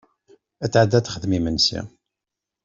[0.63, 1.79] Ad tɛedi ad texdem imensi.